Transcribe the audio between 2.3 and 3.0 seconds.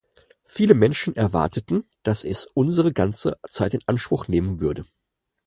unsere